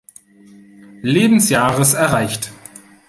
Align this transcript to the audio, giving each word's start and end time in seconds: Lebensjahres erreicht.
Lebensjahres 1.03 1.93
erreicht. 1.93 2.51